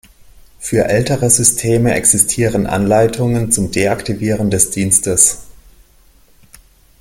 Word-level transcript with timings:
Für 0.57 0.85
ältere 0.85 1.29
Systeme 1.29 1.93
existieren 1.93 2.65
Anleitungen 2.65 3.51
zum 3.51 3.69
Deaktivieren 3.69 4.49
des 4.49 4.71
Dienstes. 4.71 5.43